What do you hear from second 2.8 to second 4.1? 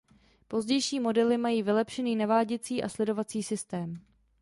a sledovací systém.